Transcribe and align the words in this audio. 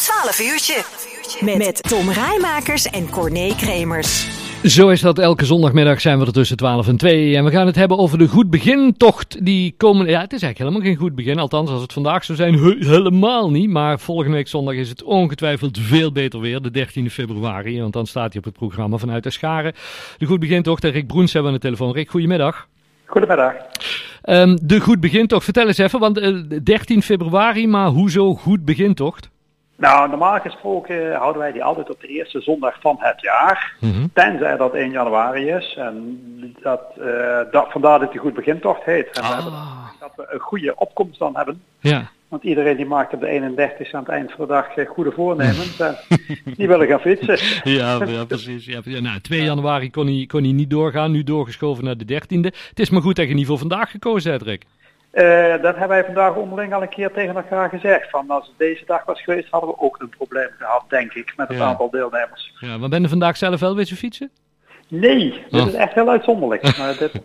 12 0.00 0.40
uurtje. 0.40 0.82
Met, 1.44 1.58
met 1.58 1.82
Tom 1.82 2.10
Rijmakers 2.10 2.90
en 2.90 3.10
Corné 3.10 3.54
Kremers. 3.56 4.28
Zo 4.64 4.88
is 4.88 5.00
dat. 5.00 5.18
Elke 5.18 5.44
zondagmiddag 5.44 6.00
zijn 6.00 6.18
we 6.18 6.26
er 6.26 6.32
tussen 6.32 6.56
12 6.56 6.88
en 6.88 6.96
2. 6.96 7.36
En 7.36 7.44
we 7.44 7.50
gaan 7.50 7.66
het 7.66 7.76
hebben 7.76 7.98
over 7.98 8.18
de 8.18 8.28
goed 8.28 8.50
begintocht. 8.50 9.44
Die 9.44 9.74
komen. 9.76 10.06
Ja, 10.06 10.20
het 10.20 10.32
is 10.32 10.42
eigenlijk 10.42 10.58
helemaal 10.58 10.80
geen 10.80 11.06
goed 11.06 11.14
begin. 11.14 11.38
Althans, 11.38 11.70
als 11.70 11.82
het 11.82 11.92
vandaag 11.92 12.24
zou 12.24 12.38
zijn, 12.38 12.58
helemaal 12.78 13.50
niet. 13.50 13.70
Maar 13.70 13.98
volgende 13.98 14.36
week 14.36 14.48
zondag 14.48 14.74
is 14.74 14.88
het 14.88 15.02
ongetwijfeld 15.02 15.78
veel 15.80 16.12
beter 16.12 16.40
weer. 16.40 16.62
De 16.62 16.86
13e 16.86 17.12
februari. 17.12 17.80
Want 17.80 17.92
dan 17.92 18.06
staat 18.06 18.32
hij 18.32 18.38
op 18.38 18.44
het 18.44 18.56
programma 18.56 18.96
vanuit 18.96 19.22
de 19.22 19.30
Scharen. 19.30 19.72
De 20.18 20.26
goed 20.26 20.40
begintocht. 20.40 20.84
En 20.84 20.90
Rick 20.90 21.06
Broens 21.06 21.32
hebben 21.32 21.52
we 21.52 21.56
aan 21.56 21.62
de 21.62 21.66
telefoon. 21.66 21.94
Rick, 21.94 22.10
goedemiddag. 22.10 22.68
Goedemiddag. 23.04 23.52
Um, 24.24 24.58
de 24.62 24.80
goed 24.80 25.00
begintocht. 25.00 25.44
Vertel 25.44 25.66
eens 25.66 25.78
even. 25.78 26.00
Want 26.00 26.18
uh, 26.18 26.58
13 26.62 27.02
februari, 27.02 27.66
maar 27.66 27.86
hoezo 27.86 28.34
goed 28.34 28.64
begintocht? 28.64 29.30
Nou, 29.80 30.08
normaal 30.08 30.40
gesproken 30.40 31.14
houden 31.14 31.42
wij 31.42 31.52
die 31.52 31.64
altijd 31.64 31.90
op 31.90 32.00
de 32.00 32.06
eerste 32.06 32.40
zondag 32.40 32.76
van 32.80 32.96
het 32.98 33.20
jaar. 33.20 33.74
Mm 33.80 33.92
-hmm. 33.92 34.10
Tenzij 34.14 34.56
dat 34.56 34.74
1 34.74 34.90
januari 34.90 35.48
is. 35.48 35.74
En 35.78 36.20
dat, 36.62 36.82
uh, 36.98 37.38
dat, 37.50 37.70
vandaar 37.70 37.98
dat 37.98 38.10
die 38.10 38.20
goed 38.20 38.34
begintocht 38.34 38.84
heet. 38.84 39.08
En 39.10 39.22
Ah. 39.22 39.46
dat 40.00 40.12
we 40.16 40.26
een 40.28 40.40
goede 40.40 40.76
opkomst 40.76 41.18
dan 41.18 41.36
hebben. 41.36 41.62
Ja. 41.78 42.10
Want 42.28 42.42
iedereen 42.42 42.76
die 42.76 42.86
maakt 42.86 43.12
op 43.14 43.20
de 43.20 43.26
31 43.26 43.92
aan 43.92 44.00
het 44.00 44.08
eind 44.08 44.32
van 44.32 44.46
de 44.46 44.52
dag 44.52 44.76
eh, 44.76 44.88
goede 44.88 45.12
voornemens. 45.12 45.80
en 45.80 45.96
die 46.56 46.68
willen 46.68 46.86
gaan 46.86 47.00
fietsen. 47.00 47.38
Ja, 47.78 48.04
ja 48.04 48.24
precies. 48.24 48.64
Ja, 48.64 48.80
nou, 49.00 49.20
2 49.20 49.42
januari 49.42 49.90
kon 49.90 50.06
hij, 50.06 50.24
kon 50.26 50.42
hij 50.42 50.52
niet 50.52 50.70
doorgaan. 50.70 51.10
Nu 51.10 51.22
doorgeschoven 51.22 51.84
naar 51.84 51.96
de 51.96 52.04
13e. 52.04 52.40
Het 52.68 52.80
is 52.80 52.90
maar 52.90 53.02
goed 53.02 53.16
dat 53.16 53.28
je 53.28 53.34
niet 53.34 53.46
voor 53.46 53.58
vandaag 53.58 53.90
gekozen 53.90 54.30
hebt, 54.30 54.42
Rick. 54.42 54.64
Uh, 55.12 55.22
dat 55.62 55.76
hebben 55.76 55.88
wij 55.88 56.04
vandaag 56.04 56.34
onderling 56.34 56.74
al 56.74 56.82
een 56.82 56.88
keer 56.88 57.12
tegen 57.12 57.36
elkaar 57.36 57.68
gezegd. 57.68 58.10
Van 58.10 58.30
als 58.30 58.46
het 58.46 58.58
deze 58.58 58.84
dag 58.86 59.04
was 59.04 59.22
geweest, 59.22 59.48
hadden 59.50 59.70
we 59.70 59.78
ook 59.78 60.00
een 60.00 60.08
probleem 60.08 60.48
gehad, 60.58 60.84
denk 60.88 61.12
ik, 61.12 61.32
met 61.36 61.48
het 61.48 61.56
Ja. 61.56 61.64
aantal 61.64 61.90
deelnemers. 61.90 62.52
Ja, 62.60 62.78
maar 62.78 62.88
ben 62.88 63.02
je 63.02 63.08
vandaag 63.08 63.36
zelf 63.36 63.60
wel 63.60 63.74
weer 63.76 63.86
fietsen? 63.86 64.30
Nee, 64.88 65.44
dit 65.50 65.60
Oh. 65.60 65.66
is 65.66 65.74
echt 65.74 65.94
heel 65.94 66.08
uitzonderlijk. 66.08 66.62
maar 66.78 66.96
dit, 66.98 67.14
uh, 67.14 67.22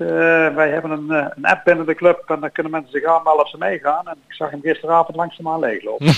wij 0.55 0.69
hebben 0.69 0.91
een, 0.91 1.05
uh, 1.09 1.25
een, 1.35 1.45
app 1.45 1.61
binnen 1.65 1.85
de 1.85 1.95
club 1.95 2.23
en 2.27 2.39
dan 2.39 2.51
kunnen 2.51 2.71
mensen 2.71 2.91
zich 2.91 3.03
aanmelden 3.03 3.43
of 3.43 3.49
ze 3.49 3.57
meegaan. 3.57 4.07
En 4.07 4.17
ik 4.27 4.33
zag 4.33 4.49
hem 4.51 4.61
gisteravond 4.61 5.17
langzaamaan 5.17 5.59
leeglopen. 5.59 6.05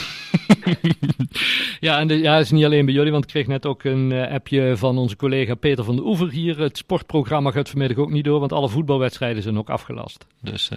ja, 1.79 1.99
en 1.99 2.07
de, 2.07 2.19
ja, 2.19 2.33
het 2.33 2.43
is 2.45 2.51
niet 2.51 2.65
alleen 2.65 2.85
bij 2.85 2.93
jullie, 2.93 3.11
want 3.11 3.23
ik 3.23 3.29
kreeg 3.29 3.47
net 3.47 3.65
ook 3.65 3.83
een 3.83 4.27
appje 4.31 4.77
van 4.77 4.97
onze 4.97 5.15
collega 5.15 5.55
Peter 5.55 5.83
van 5.83 5.95
de 5.95 6.05
Oever 6.05 6.29
hier. 6.29 6.59
Het 6.59 6.77
sportprogramma 6.77 7.51
gaat 7.51 7.69
vanmiddag 7.69 7.97
ook 7.97 8.11
niet 8.11 8.25
door, 8.25 8.39
want 8.39 8.53
alle 8.53 8.69
voetbalwedstrijden 8.69 9.43
zijn 9.43 9.57
ook 9.57 9.69
afgelast. 9.69 10.25
Dus... 10.41 10.71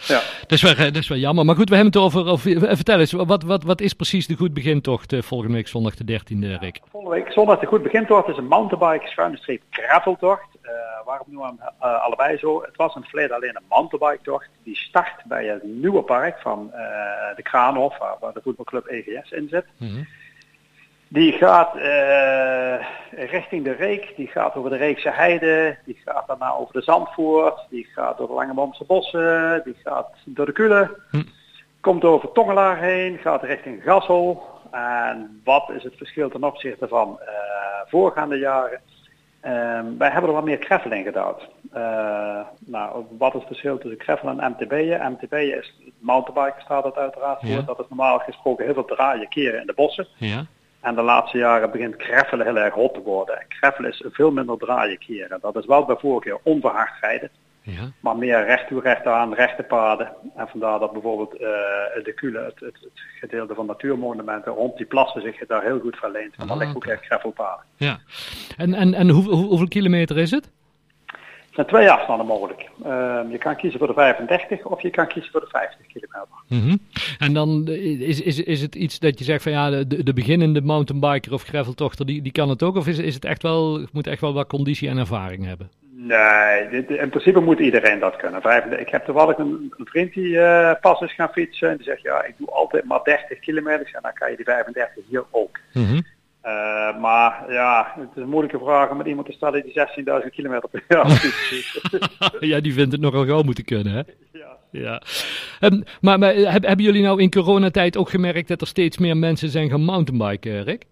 Ja. 0.00 0.20
Dat 0.40 0.52
is, 0.52 0.62
wel, 0.62 0.74
dat 0.74 0.96
is 0.96 1.08
wel 1.08 1.18
jammer. 1.18 1.44
Maar 1.44 1.56
goed, 1.56 1.68
we 1.68 1.74
hebben 1.74 1.92
het 1.92 2.02
over. 2.02 2.26
over 2.26 2.76
vertel 2.76 2.98
eens, 2.98 3.12
wat, 3.12 3.42
wat, 3.42 3.62
wat 3.62 3.80
is 3.80 3.92
precies 3.92 4.26
de 4.26 4.36
goed 4.36 4.54
begintocht 4.54 5.12
uh, 5.12 5.22
volgende 5.22 5.54
week 5.54 5.68
zondag 5.68 5.94
de 5.94 6.20
13e, 6.20 6.60
Rick? 6.60 6.80
Volgende 6.90 7.16
week 7.16 7.32
zondag 7.32 7.58
de 7.58 7.66
goed 7.66 7.82
begintocht 7.82 8.28
is 8.28 8.36
een 8.36 8.48
mountainbike 8.48 9.08
schuine 9.08 9.36
streep 9.36 9.62
graveltocht. 9.70 10.48
Uh, 10.62 10.70
waarom 11.04 11.26
nu 11.30 11.42
aan 11.42 11.58
uh, 11.60 12.04
allebei 12.04 12.38
zo? 12.38 12.62
Het 12.62 12.76
was 12.76 12.94
in 12.94 13.00
het 13.00 13.10
verleden 13.10 13.36
alleen 13.36 13.56
een 13.56 13.68
mountainbike 13.68 14.22
tocht. 14.22 14.48
Die 14.62 14.76
start 14.76 15.24
bij 15.24 15.44
het 15.44 15.62
nieuwe 15.62 16.02
park 16.02 16.38
van 16.40 16.70
de 17.36 17.42
Kraanhof, 17.42 17.98
waar, 17.98 18.16
waar, 18.20 18.32
de 18.32 18.40
voetbalclub 18.42 18.86
EGS 18.86 19.30
in 19.30 19.48
zit. 19.48 19.64
Mm 19.76 19.88
-hmm. 19.88 20.06
Die 21.08 21.32
gaat 21.32 21.76
uh, 21.76 22.86
richting 23.24 23.64
de 23.64 23.72
Reek, 23.72 24.12
die 24.16 24.26
gaat 24.26 24.54
over 24.54 24.70
de 24.70 24.76
Reekse 24.76 25.10
Heide, 25.10 25.76
die 25.84 25.98
gaat 26.04 26.26
daarna 26.26 26.54
over 26.54 26.72
de 26.72 26.82
Zandvoort, 26.82 27.66
die 27.70 27.88
gaat 27.94 28.18
door 28.18 28.26
de 28.26 28.32
Langebomse 28.32 28.84
Bossen, 28.84 29.62
die 29.64 29.76
gaat 29.84 30.08
door 30.24 30.46
de 30.46 30.52
Kule, 30.52 30.98
hm. 31.10 31.22
komt 31.80 32.04
over 32.04 32.32
Tongelaar 32.32 32.78
heen, 32.78 33.18
gaat 33.18 33.42
richting 33.42 33.82
Gassel. 33.82 34.42
En 34.70 35.40
wat 35.44 35.70
is 35.70 35.82
het 35.82 35.94
verschil 35.96 36.30
ten 36.30 36.44
opzichte 36.44 36.88
van 36.88 37.18
uh, 37.20 37.28
voorgaande 37.86 38.38
jaren? 38.38 38.80
Um, 39.46 39.98
wij 39.98 40.10
hebben 40.10 40.30
er 40.30 40.36
wat 40.36 40.44
meer 40.44 40.58
kreffel 40.58 40.92
in 40.92 41.04
gedaan. 41.04 41.34
Uh, 41.74 42.40
nou, 42.58 43.04
wat 43.18 43.34
is 43.34 43.38
het 43.38 43.46
verschil 43.46 43.78
tussen 43.78 43.98
kreffel 43.98 44.28
en 44.28 44.50
MTB'en? 44.50 45.12
MTB'en 45.12 45.58
is 45.58 45.74
mountainbiken 45.98 46.62
staat 46.62 46.84
het 46.84 46.96
uiteraard 46.96 47.40
voor. 47.40 47.48
Ja. 47.48 47.60
Dat 47.60 47.78
is 47.78 47.86
normaal 47.88 48.18
gesproken 48.18 48.64
heel 48.64 48.74
veel 48.74 48.84
draaien 48.84 49.28
keren 49.28 49.60
in 49.60 49.66
de 49.66 49.72
bossen. 49.72 50.06
Ja. 50.16 50.46
En 50.84 50.94
de 50.94 51.02
laatste 51.02 51.38
jaren 51.38 51.70
begint 51.70 51.96
kreffelen 51.96 52.46
heel 52.46 52.58
erg 52.58 52.74
hot 52.74 52.94
te 52.94 53.02
worden. 53.02 53.40
En 53.40 53.46
kreffelen 53.48 53.90
is 53.90 54.04
veel 54.06 54.30
minder 54.30 54.58
draaien 54.58 54.98
keren. 54.98 55.38
Dat 55.40 55.56
is 55.56 55.66
wel 55.66 55.84
bij 55.84 55.96
voorkeur 55.96 56.38
onverhard 56.42 56.92
rijden. 57.00 57.30
Ja. 57.62 57.90
Maar 58.00 58.16
meer 58.16 58.44
recht 58.44 58.68
toe 58.68 58.80
recht 58.80 59.06
aan, 59.06 59.34
rechte 59.34 59.62
paden. 59.62 60.12
En 60.36 60.48
vandaar 60.48 60.78
dat 60.78 60.92
bijvoorbeeld 60.92 61.34
uh, 61.34 61.40
de 62.04 62.12
Kule, 62.14 62.38
het, 62.38 62.60
het, 62.60 62.78
het, 62.80 63.00
gedeelte 63.20 63.54
van 63.54 63.66
natuurmonumenten 63.66 64.52
rond 64.52 64.76
die 64.76 64.86
plassen 64.86 65.22
zich 65.22 65.46
daar 65.46 65.62
heel 65.62 65.80
goed 65.80 65.96
verleent. 65.96 66.36
Want 66.36 66.50
Ah, 66.50 66.56
daar 66.56 66.66
ligt 66.66 66.76
ook 66.76 66.86
echt 66.86 67.04
greffelpaden. 67.04 67.64
Ja. 67.76 67.98
En, 68.56 68.74
en, 68.74 68.94
en 68.94 69.08
hoe, 69.08 69.24
hoe, 69.24 69.44
hoeveel 69.44 69.68
kilometer 69.68 70.18
is 70.18 70.30
het? 70.30 70.50
Er 71.54 71.64
zijn 71.64 71.76
twee 71.76 71.90
afstanden 71.90 72.26
mogelijk. 72.26 72.68
Uh, 72.86 73.20
je 73.30 73.38
kan 73.38 73.56
kiezen 73.56 73.78
voor 73.78 73.88
de 73.88 73.94
35 73.94 74.64
of 74.64 74.82
je 74.82 74.90
kan 74.90 75.06
kiezen 75.06 75.32
voor 75.32 75.40
de 75.40 75.46
50 75.46 75.86
kilometer. 75.86 76.28
Mm 76.48 76.60
-hmm. 76.60 76.78
En 77.18 77.34
dan 77.34 77.68
is, 77.68 78.20
is, 78.20 78.42
is 78.42 78.60
het 78.60 78.74
iets 78.74 78.98
dat 78.98 79.18
je 79.18 79.24
zegt 79.24 79.42
van 79.42 79.52
ja, 79.52 79.70
de, 79.70 80.02
de 80.02 80.12
beginnende 80.12 80.62
mountainbiker 80.62 81.32
of 81.32 81.42
graveltochter, 81.42 82.06
die, 82.06 82.22
die 82.22 82.32
kan 82.32 82.48
het 82.48 82.62
ook? 82.62 82.76
Of 82.76 82.86
is, 82.86 82.98
is 82.98 83.14
het 83.14 83.24
echt 83.24 83.42
wel, 83.42 83.86
moet 83.92 84.06
echt 84.06 84.20
wel 84.20 84.34
wat 84.34 84.46
conditie 84.46 84.88
en 84.88 84.98
ervaring 84.98 85.44
hebben? 85.44 85.70
Nee, 85.96 86.68
dit, 86.68 86.90
in 86.90 87.08
principe 87.08 87.40
moet 87.40 87.58
iedereen 87.58 87.98
dat 87.98 88.16
kunnen. 88.16 88.80
Ik 88.80 88.88
heb 88.88 89.04
toevallig 89.04 89.38
een, 89.38 89.72
een 89.76 89.86
vriend 89.86 90.12
die 90.12 90.28
uh, 90.28 90.72
pas 90.80 91.00
is 91.00 91.14
gaan 91.14 91.32
fietsen 91.32 91.70
en 91.70 91.76
die 91.76 91.86
zegt 91.86 92.02
ja, 92.02 92.24
ik 92.24 92.34
doe 92.38 92.50
altijd 92.50 92.84
maar 92.84 93.00
30 93.02 93.38
kilometer 93.38 93.88
en 93.92 94.02
dan 94.02 94.12
kan 94.12 94.30
je 94.30 94.36
die 94.36 94.44
35 94.44 95.04
hier 95.08 95.24
ook. 95.30 95.58
Mm 95.72 95.86
-hmm. 95.86 96.04
Uh, 96.46 96.98
maar 97.00 97.44
ja, 97.52 97.92
het 97.98 98.08
is 98.14 98.22
een 98.22 98.28
moeilijke 98.28 98.58
vraag 98.58 98.90
om 98.90 98.96
met 98.96 99.06
iemand 99.06 99.26
te 99.26 99.32
stellen 99.32 99.62
die 99.62 99.72
16.000 100.22 100.28
kilometer 100.30 100.68
per 100.68 100.84
jaar 100.88 101.34
ja, 102.50 102.60
die 102.60 102.72
vindt 102.72 102.92
het 102.92 103.00
nogal 103.00 103.26
gauw 103.26 103.42
moeten 103.42 103.64
kunnen, 103.64 103.92
hè? 103.92 104.02
Ja. 104.38 104.56
ja. 104.70 105.02
Um, 105.60 105.82
maar, 106.00 106.18
maar 106.18 106.34
heb, 106.34 106.62
hebben 106.62 106.84
jullie 106.84 107.02
nou 107.02 107.20
in 107.22 107.30
coronatijd 107.30 107.96
ook 107.96 108.10
gemerkt 108.10 108.48
dat 108.48 108.60
er 108.60 108.66
steeds 108.66 108.98
meer 108.98 109.16
mensen 109.16 109.48
zijn 109.48 109.70
gaan 109.70 109.84
mountainbiken, 109.84 110.62
Rick? 110.64 110.84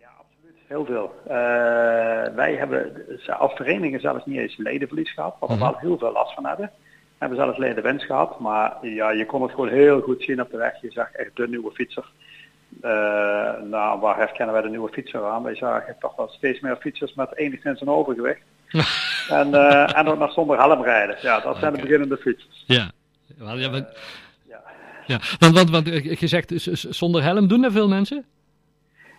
Ja, 0.00 0.08
absoluut. 0.18 0.56
Heel 0.66 0.84
veel. 0.84 1.12
Uh, 1.26 1.32
wij 2.34 2.54
hebben 2.58 2.92
als 3.38 3.52
vereniging 3.52 4.00
zelfs 4.00 4.24
niet 4.24 4.38
eens 4.38 4.56
ledenverlies 4.56 5.12
gehad, 5.12 5.36
we 5.40 5.46
Mhm. 5.48 5.58
wel 5.58 5.76
heel 5.76 5.98
veel 5.98 6.12
last 6.12 6.34
van 6.34 6.46
hebben. 6.46 6.70
We 7.18 7.24
hebben 7.24 7.38
zelfs 7.38 7.58
ledenwinst 7.58 8.04
gehad, 8.04 8.40
maar 8.40 8.76
ja, 8.82 9.10
je 9.10 9.26
kon 9.26 9.42
het 9.42 9.50
gewoon 9.50 9.68
heel 9.68 10.00
goed 10.00 10.22
zien 10.22 10.40
op 10.40 10.50
de 10.50 10.56
weg. 10.56 10.80
Je 10.80 10.90
zag 10.90 11.12
echt 11.12 11.36
de 11.36 11.48
nieuwe 11.48 11.70
fietser. 11.70 12.04
Uh, 12.82 12.90
nou, 13.70 14.00
waar 14.00 14.16
herkennen 14.16 14.54
wij 14.54 14.62
de 14.62 14.68
nieuwe 14.68 14.92
fietser 14.92 15.24
aan? 15.24 15.42
Wij 15.42 15.54
zagen 15.54 15.96
toch 16.00 16.16
wel 16.16 16.28
steeds 16.28 16.60
meer 16.60 16.76
fietsers 16.76 17.14
met 17.14 17.36
enigszins 17.36 17.80
een 17.80 17.88
overgewicht. 17.88 18.40
en, 19.28 19.48
uh, 19.48 19.96
en 19.96 20.08
ook 20.08 20.18
nog 20.18 20.32
zonder 20.32 20.58
helm 20.58 20.82
rijden. 20.82 21.16
Ja, 21.20 21.40
dat 21.40 21.56
zijn 21.56 21.72
de 21.72 21.80
beginnende 21.80 22.16
fietsers. 22.16 22.64
Ja. 22.66 22.90
Wel, 23.36 23.58
ja, 23.58 23.70
want, 23.70 23.86
ja. 24.48 24.60
ja. 25.06 25.18
Want, 25.38 25.54
want, 25.54 25.70
want 25.70 25.86
je 26.20 26.26
zegt 26.26 26.52
zonder 26.72 27.22
helm 27.22 27.48
doen 27.48 27.64
er 27.64 27.72
veel 27.72 27.88
mensen? 27.88 28.24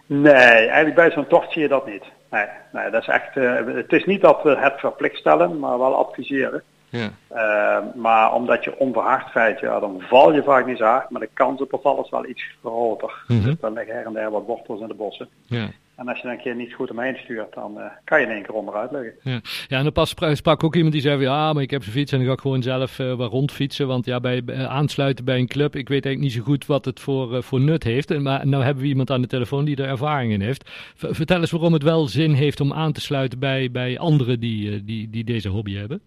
Nee, 0.06 0.34
eigenlijk 0.34 0.96
bij 0.96 1.12
zo'n 1.12 1.28
tocht 1.28 1.52
zie 1.52 1.62
je 1.62 1.68
dat 1.68 1.86
niet. 1.86 2.04
Nee, 2.31 2.46
nee 2.72 2.90
dat 2.90 3.02
is 3.02 3.08
echt, 3.08 3.36
uh, 3.36 3.76
het 3.76 3.94
is 3.94 4.06
niet 4.06 4.22
dat 4.22 4.44
we 4.44 4.58
het 4.58 4.80
verplicht 4.80 5.18
stellen, 5.18 5.60
maar 5.60 5.78
wel 5.78 5.96
adviseren. 5.96 6.64
Ja. 6.89 7.11
Uh, 7.31 7.95
maar 7.95 8.33
omdat 8.33 8.63
je 8.63 8.79
onverhard 8.79 9.33
rijdt, 9.33 9.59
ja, 9.59 9.79
dan 9.79 10.01
val 10.01 10.33
je 10.33 10.44
vaak 10.44 10.66
niet 10.66 10.77
zo 10.77 10.83
hard, 10.83 11.09
maar 11.09 11.22
de 11.22 11.29
kans 11.33 11.61
op 11.61 11.73
een 11.73 11.79
val 11.81 12.03
is 12.03 12.09
wel 12.09 12.27
iets 12.27 12.44
groter. 12.61 13.23
Mm 13.27 13.38
-hmm. 13.38 13.45
Dus 13.45 13.59
dan 13.59 13.73
liggen 13.73 13.95
her 13.95 14.05
en 14.05 14.13
der 14.13 14.31
wat 14.31 14.45
wortels 14.45 14.81
in 14.81 14.88
de 14.88 14.94
bossen. 14.94 15.29
Ja. 15.45 15.67
En 16.00 16.07
als 16.07 16.17
je 16.17 16.23
dan 16.23 16.31
een 16.31 16.41
keer 16.41 16.55
niet 16.55 16.73
goed 16.73 16.91
omheen 16.91 17.16
stuurt, 17.16 17.53
dan 17.53 17.77
uh, 17.77 17.83
kan 18.03 18.19
je 18.19 18.25
in 18.25 18.31
één 18.31 18.44
keer 18.44 18.53
onderuit 18.53 18.91
liggen. 18.91 19.13
Ja, 19.22 19.39
ja 19.67 19.77
en 19.77 19.83
dan 19.83 19.91
pas 19.91 20.16
sprak 20.33 20.63
ook 20.63 20.75
iemand 20.75 20.94
die 20.94 21.01
zei, 21.01 21.22
ja, 21.22 21.53
maar 21.53 21.63
ik 21.63 21.72
heb 21.72 21.83
zo'n 21.83 21.94
fiets 21.94 22.11
en 22.11 22.17
dan 22.17 22.27
ga 22.27 22.33
ik 22.33 22.39
gewoon 22.39 22.61
zelf 22.61 23.00
uh, 23.00 23.13
wat 23.13 23.31
rondfietsen. 23.31 23.88
Want 23.88 24.06
ja, 24.06 24.19
bij 24.19 24.41
uh, 24.45 24.66
aansluiten 24.66 25.25
bij 25.25 25.38
een 25.38 25.47
club, 25.47 25.75
ik 25.75 25.89
weet 25.89 26.06
eigenlijk 26.06 26.19
niet 26.19 26.44
zo 26.44 26.51
goed 26.51 26.66
wat 26.66 26.85
het 26.85 27.00
voor, 27.00 27.44
voor 27.44 27.59
nut 27.59 27.83
heeft. 27.83 28.11
En, 28.11 28.21
maar 28.21 28.47
nou 28.47 28.63
hebben 28.63 28.83
we 28.83 28.89
iemand 28.89 29.11
aan 29.11 29.21
de 29.21 29.27
telefoon 29.27 29.66
die 29.66 29.75
er 29.75 29.88
ervaring 29.88 30.31
in 30.31 30.42
heeft. 30.42 30.69
V 30.95 31.06
vertel 31.09 31.39
eens 31.39 31.51
waarom 31.51 31.74
het 31.74 31.83
wel 31.83 32.07
zin 32.07 32.33
heeft 32.33 32.59
om 32.59 32.74
aan 32.74 32.92
te 32.92 33.01
sluiten 33.01 33.39
bij, 33.39 33.71
bij 33.71 34.00
anderen 34.00 34.39
die, 34.39 34.83
die, 34.83 35.09
die 35.09 35.24
deze 35.24 35.50
hobby 35.50 35.75
hebben. 35.75 36.01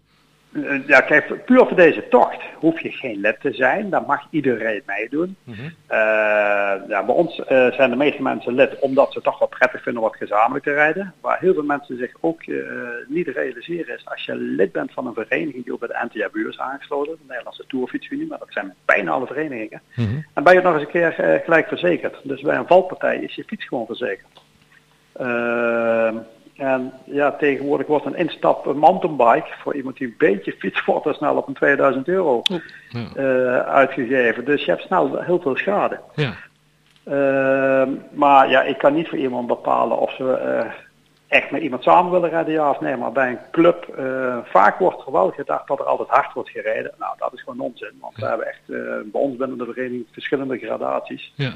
Ja, 0.87 1.01
kijk, 1.01 1.45
puur 1.45 1.67
voor 1.67 1.77
deze 1.77 2.09
tocht 2.09 2.41
hoef 2.55 2.81
je 2.81 2.91
geen 2.91 3.21
lid 3.21 3.41
te 3.41 3.53
zijn. 3.53 3.91
Daar 3.91 4.05
mag 4.07 4.27
iedereen 4.31 4.83
meedoen. 4.87 5.37
Mm 5.45 5.55
-hmm. 5.55 5.65
uh, 5.65 6.89
ja, 6.89 7.05
bij 7.05 7.15
ons 7.15 7.39
uh, 7.39 7.45
zijn 7.73 7.91
de 7.91 7.97
meeste 7.97 8.23
mensen 8.23 8.55
lid 8.55 8.79
omdat 8.79 9.13
ze 9.13 9.21
toch 9.21 9.39
wel 9.39 9.49
prettig 9.49 9.83
vinden 9.83 10.03
om 10.03 10.09
wat 10.09 10.19
gezamenlijk 10.19 10.65
te 10.65 10.73
rijden. 10.73 11.15
Waar 11.21 11.39
heel 11.41 11.55
veel 11.55 11.63
mensen 11.63 11.99
zich 11.99 12.13
ook 12.21 12.47
uh, 12.47 12.67
niet 13.09 13.29
realiseren 13.29 13.95
is, 13.95 14.05
als 14.05 14.25
je 14.25 14.35
lid 14.35 14.73
bent 14.73 14.93
van 14.93 15.07
een 15.07 15.15
vereniging 15.15 15.65
die 15.65 15.73
ook 15.73 15.81
bij 15.81 15.89
de 15.89 16.09
NTA-buur 16.09 16.49
is 16.49 16.59
aangesloten, 16.59 17.13
de 17.13 17.25
Nederlandse 17.29 17.67
Tourfietsunie, 17.67 18.27
maar 18.27 18.39
dat 18.39 18.53
zijn 18.53 18.75
bijna 18.85 19.11
alle 19.11 19.27
verenigingen. 19.27 19.83
Mm 19.95 20.05
-hmm. 20.05 20.27
En 20.35 20.43
ben 20.45 20.55
je 20.55 20.61
nog 20.61 20.75
eens 20.75 20.83
een 20.83 20.89
keer 20.89 21.41
gelijk 21.45 21.69
verzekerd. 21.69 22.21
Dus 22.23 22.41
bij 22.41 22.57
een 22.57 22.67
valpartij 22.67 23.19
is 23.19 23.35
je 23.35 23.45
fiets 23.45 23.65
gewoon 23.65 23.87
verzekerd. 23.87 24.41
En 26.57 26.93
ja, 27.05 27.33
tegenwoordig 27.33 27.87
wordt 27.87 28.07
een 28.07 28.17
instap 28.17 28.75
mountainbike 28.75 29.49
voor 29.63 29.75
iemand 29.75 29.97
die 29.97 30.07
een 30.07 30.15
beetje 30.19 30.53
fiets 30.59 30.85
wordt 30.85 31.07
er 31.07 31.15
snel 31.15 31.37
op 31.37 31.49
een 31.49 31.55
2000 31.55 32.09
euro 32.09 32.43
Ja. 32.43 32.61
uh, 33.17 33.57
uitgegeven. 33.59 34.45
Dus 34.45 34.65
je 34.65 34.71
hebt 34.71 34.83
snel 34.83 35.21
heel 35.23 35.41
veel 35.41 35.57
schade. 35.57 36.01
Ja. 36.15 36.33
Ehm, 37.05 37.91
maar 38.11 38.51
ja, 38.51 38.63
ik 38.63 38.79
kan 38.79 38.95
niet 38.95 39.09
voor 39.09 39.19
iemand 39.19 39.47
bepalen 39.47 39.99
of 39.99 40.15
ze 40.15 40.33
eh, 40.33 40.71
echt 41.29 41.51
met 41.51 41.63
iemand 41.63 41.83
samen 41.83 42.13
willen 42.13 42.31
rijden, 42.31 42.53
ja 42.53 42.71
of 42.71 42.81
nee. 42.81 42.97
Maar 42.97 43.13
bij 43.13 43.29
een 43.29 43.39
club, 43.51 43.85
eh, 43.97 44.37
vaak 44.45 44.79
wordt 44.79 45.07
er 45.07 45.13
wel 45.13 45.31
gedacht 45.31 45.69
dat 45.69 45.79
er 45.79 45.85
altijd 45.85 46.09
hard 46.09 46.33
wordt 46.33 46.51
gereden. 46.51 46.95
Nou, 46.99 47.15
dat 47.19 47.33
is 47.33 47.43
gewoon 47.43 47.61
onzin. 47.61 47.99
Want 48.01 48.17
we 48.17 48.27
hebben 48.27 48.47
echt 48.47 48.61
bij 49.11 49.21
ons 49.21 49.37
binnen 49.37 49.59
de 49.59 49.65
vereniging 49.65 50.07
verschillende 50.13 50.59
gradaties. 50.59 51.33
Ja. 51.37 51.53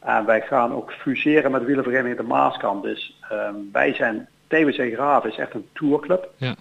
En 0.00 0.24
wij 0.24 0.40
gaan 0.40 0.72
ook 0.72 0.92
fuseren 0.92 1.50
met 1.50 1.64
wielervereniging 1.64 2.16
de 2.16 2.22
Maaskant. 2.22 2.82
Dus 2.82 3.18
ehm, 3.30 3.54
wij 3.72 3.94
zijn, 3.94 4.28
TWC 4.46 4.94
Graven 4.94 5.30
is 5.30 5.36
echt 5.36 5.54
een 5.54 5.68
tourclub. 5.72 6.28
Ja. 6.36 6.54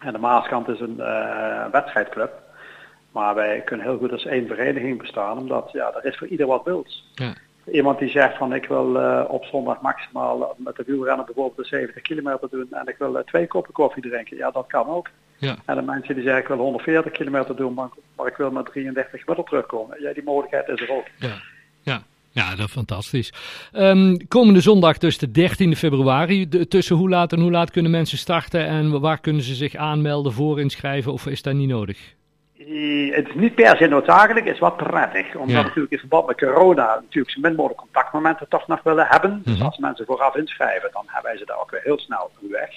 En 0.00 0.12
de 0.12 0.18
Maaskant 0.18 0.68
is 0.68 0.80
een 0.80 0.96
wedstrijdclub. 1.70 2.32
Maar 3.14 3.34
wij 3.34 3.60
kunnen 3.60 3.86
heel 3.86 3.98
goed 3.98 4.12
als 4.12 4.26
één 4.26 4.46
vereniging 4.46 4.98
bestaan, 4.98 5.38
omdat 5.38 5.70
ja, 5.72 5.92
er 5.94 6.04
is 6.04 6.16
voor 6.16 6.26
ieder 6.26 6.46
wat 6.46 6.64
wils. 6.64 7.10
Ja. 7.14 7.34
Iemand 7.72 7.98
die 7.98 8.08
zegt 8.08 8.36
van 8.36 8.54
ik 8.54 8.66
wil 8.66 8.96
uh, 8.96 9.24
op 9.28 9.44
zondag 9.44 9.80
maximaal 9.80 10.54
met 10.58 10.76
de 10.76 10.82
wielrennen 10.86 11.24
bijvoorbeeld 11.24 11.56
de 11.56 11.76
70 11.76 12.02
kilometer 12.02 12.48
doen 12.50 12.66
en 12.70 12.86
ik 12.86 12.96
wil 12.98 13.16
uh, 13.16 13.22
twee 13.22 13.46
koppen 13.46 13.72
koffie 13.72 14.02
drinken. 14.02 14.36
Ja, 14.36 14.50
dat 14.50 14.66
kan 14.66 14.86
ook. 14.86 15.08
Ja. 15.36 15.56
En 15.66 15.76
de 15.76 15.82
mensen 15.82 16.14
die 16.14 16.24
zeggen 16.24 16.42
ik 16.42 16.48
wil 16.48 16.56
140 16.56 17.12
kilometer 17.12 17.56
doen, 17.56 17.74
maar, 17.74 17.88
maar 18.16 18.26
ik 18.26 18.36
wil 18.36 18.50
met 18.50 18.66
33 18.66 19.20
gemiddeld 19.20 19.46
terugkomen. 19.48 20.02
Ja, 20.02 20.12
die 20.12 20.24
mogelijkheid 20.24 20.68
is 20.68 20.80
er 20.80 20.90
ook. 20.90 21.06
Ja. 21.18 21.34
Ja. 22.34 22.54
Dat 22.54 22.66
is 22.66 22.72
fantastisch. 22.72 23.32
Um, 23.72 24.28
komende 24.28 24.60
zondag, 24.60 24.98
dus 24.98 25.18
de 25.18 25.28
13e 25.28 25.76
februari. 25.76 26.48
De, 26.48 26.68
tussen 26.68 26.96
hoe 26.96 27.08
laat 27.08 27.32
en 27.32 27.40
hoe 27.40 27.50
laat 27.50 27.70
kunnen 27.70 27.90
mensen 27.90 28.18
starten 28.18 28.66
en 28.66 29.00
waar 29.00 29.20
kunnen 29.20 29.42
ze 29.42 29.54
zich 29.54 29.74
aanmelden, 29.74 30.32
voor 30.32 30.60
inschrijven 30.60 31.12
of 31.12 31.26
is 31.26 31.42
dat 31.42 31.54
niet 31.54 31.68
nodig? 31.68 32.14
het 33.10 33.28
is 33.28 33.34
niet 33.34 33.54
per 33.54 33.76
se 33.76 33.86
noodzakelijk, 33.86 34.46
is 34.46 34.58
wat 34.58 34.76
prettig. 34.76 35.34
Omdat 35.34 35.62
natuurlijk 35.62 35.92
in 35.92 35.98
verband 35.98 36.26
met 36.26 36.36
corona 36.36 36.94
natuurlijk 36.94 37.30
zo 37.30 37.40
min 37.40 37.54
mogelijk 37.54 37.80
contactmomenten 37.80 38.48
toch 38.48 38.66
nog 38.66 38.82
willen 38.82 39.06
hebben. 39.08 39.42
Dus 39.44 39.60
als 39.60 39.78
mensen 39.78 40.06
vooraf 40.06 40.36
inschrijven, 40.36 40.90
dan 40.92 41.04
hebben 41.06 41.30
wij 41.30 41.38
ze 41.38 41.46
daar 41.46 41.60
ook 41.60 41.70
weer 41.70 41.80
heel 41.84 41.98
snel 41.98 42.30
weg. 42.40 42.70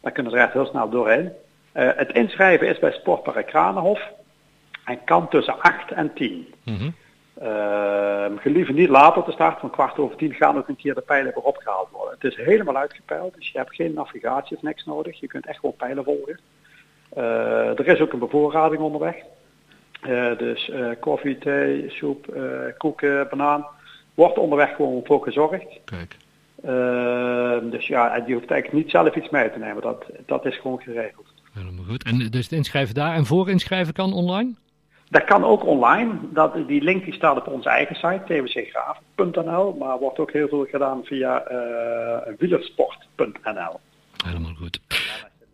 Dan 0.00 0.12
kunnen 0.12 0.32
ze 0.32 0.38
er 0.38 0.44
echt 0.44 0.52
heel 0.52 0.66
snel 0.66 0.88
doorheen. 0.88 1.32
Uh, 1.74 1.88
het 1.96 2.12
inschrijven 2.12 2.68
is 2.68 2.78
bij 2.78 2.92
Sportpark 2.92 3.46
Kranenhof 3.46 4.00
en 4.84 5.04
kan 5.04 5.28
tussen 5.28 5.60
8 5.60 5.92
en 5.92 6.14
10. 6.14 6.54
Mm 6.64 6.76
-hmm. 6.76 6.94
Gelieve 8.36 8.72
niet 8.72 8.88
later 8.88 9.22
te 9.22 9.32
starten, 9.32 9.60
van 9.60 9.70
kwart 9.70 9.98
over 9.98 10.16
tien 10.16 10.34
gaan 10.34 10.56
ook 10.56 10.68
een 10.68 10.76
keer 10.76 10.94
de 10.94 11.00
pijlen 11.00 11.32
weer 11.34 11.44
opgehaald 11.44 11.88
worden. 11.90 12.18
Het 12.20 12.32
is 12.32 12.44
helemaal 12.44 12.76
uitgepeild, 12.76 13.34
dus 13.34 13.50
je 13.50 13.58
hebt 13.58 13.74
geen 13.74 13.92
navigatie 13.92 14.56
of 14.56 14.62
niks 14.62 14.84
nodig. 14.84 15.20
Je 15.20 15.26
kunt 15.26 15.46
echt 15.46 15.58
gewoon 15.58 15.76
pijlen 15.76 16.04
volgen. 16.04 16.40
Uh, 17.16 17.78
er 17.78 17.86
is 17.86 18.00
ook 18.00 18.12
een 18.12 18.18
bevoorrading 18.18 18.82
onderweg. 18.82 19.16
Uh, 20.06 20.38
dus 20.38 20.68
uh, 20.68 20.88
koffie, 21.00 21.38
thee, 21.38 21.84
soep, 21.90 22.36
koeken, 22.78 23.28
banaan. 23.30 23.66
Wordt 24.14 24.38
onderweg 24.38 24.76
gewoon 24.76 25.00
voor 25.04 25.22
gezorgd. 25.22 25.80
Kijk. 25.84 26.16
dus 27.70 27.86
ja, 27.86 28.22
je 28.26 28.34
hoeft 28.34 28.50
eigenlijk 28.50 28.72
niet 28.72 28.90
zelf 28.90 29.14
iets 29.14 29.28
mee 29.28 29.52
te 29.52 29.58
nemen. 29.58 29.82
Dat, 29.82 30.04
dat 30.26 30.44
is 30.44 30.56
gewoon 30.56 30.80
geregeld. 30.80 31.26
Helemaal 31.52 31.84
goed. 31.84 32.04
En 32.04 32.18
dus 32.18 32.44
het 32.44 32.52
inschrijven 32.52 32.94
daar 32.94 33.14
en 33.14 33.26
voor 33.26 33.50
inschrijven 33.50 33.92
kan 33.92 34.12
online? 34.12 34.54
Dat 35.08 35.24
kan 35.24 35.44
ook 35.44 35.64
online. 35.64 36.12
Dat, 36.32 36.66
die 36.66 36.82
link 36.82 37.04
die 37.04 37.14
staat 37.14 37.36
op 37.36 37.46
onze 37.46 37.68
eigen 37.68 37.94
site, 37.96 38.22
tvcgraven.nl. 38.26 39.76
Maar 39.78 39.98
wordt 39.98 40.18
ook 40.18 40.32
heel 40.32 40.48
veel 40.48 40.66
gedaan 40.70 41.04
via 41.04 41.42
wielersport.nl. 42.38 43.80
Helemaal 44.24 44.54
goed 44.54 44.80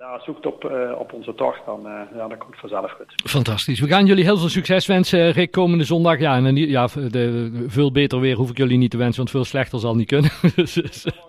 daar 0.02 0.20
zoekt 0.22 0.46
op, 0.46 0.64
uh, 0.64 0.98
op 0.98 1.12
onze 1.12 1.34
tocht, 1.34 1.60
dan, 1.66 1.86
uh, 1.86 2.00
ja, 2.16 2.28
dat 2.28 2.38
komt 2.38 2.56
vanzelf 2.56 2.90
goed. 2.90 3.30
Fantastisch. 3.30 3.80
We 3.80 3.86
gaan 3.86 4.06
jullie 4.06 4.24
heel 4.24 4.36
veel 4.36 4.48
succes 4.48 4.86
wensen, 4.86 5.30
Rick, 5.30 5.50
komende 5.50 5.84
zondag. 5.84 6.18
Ja, 6.18 6.36
en 6.36 6.56
ja, 6.56 6.88
de, 7.10 7.64
veel 7.66 7.92
beter 7.92 8.20
weer 8.20 8.36
hoef 8.36 8.50
ik 8.50 8.56
jullie 8.56 8.78
niet 8.78 8.90
te 8.90 8.96
wensen, 8.96 9.16
want 9.16 9.30
veel 9.30 9.44
slechter 9.44 9.78
zal 9.78 9.94
niet 9.94 10.06
kunnen. 10.06 10.30
dus, 10.54 10.74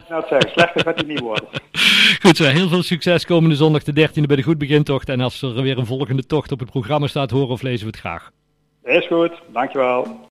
nou, 0.10 0.24
zeggen, 0.28 0.52
slechter 0.52 0.82
gaat 0.82 0.98
het 0.98 1.08
niet 1.08 1.20
worden. 1.20 1.48
Goed 2.24 2.38
zo, 2.38 2.44
heel 2.44 2.68
veel 2.68 2.84
succes 2.84 3.26
komende 3.26 3.56
zondag 3.56 3.84
de 3.84 4.10
13e 4.10 4.26
bij 4.28 4.36
de 4.36 4.44
Goed 4.44 4.58
Begintocht. 4.58 5.10
En 5.10 5.22
als 5.22 5.42
er 5.42 5.62
weer 5.62 5.78
een 5.78 5.86
volgende 5.86 6.26
tocht 6.26 6.52
op 6.52 6.60
het 6.60 6.70
programma 6.70 7.08
staat, 7.08 7.32
horen 7.32 7.50
of 7.50 7.62
lezen 7.62 7.86
we 7.86 7.92
het 7.92 8.00
graag. 8.00 8.32
Is 8.84 9.08
goed, 9.08 9.32
dankjewel. 9.52 10.20